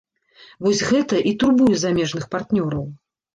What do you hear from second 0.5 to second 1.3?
Вось гэта